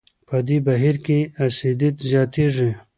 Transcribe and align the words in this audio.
په 0.27 0.37
دې 0.47 0.57
بهیر 0.67 0.95
کې 1.05 1.19
اسیدیت 1.43 1.95
زیاتېږي. 2.09 2.69